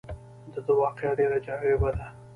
دده 0.53 0.73
واقعه 0.81 1.09
ډېره 1.19 1.37
جالبه 1.45 1.89
ده. 1.97 2.07